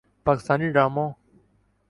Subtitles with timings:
[0.25, 1.09] پاکستانی ڈراموں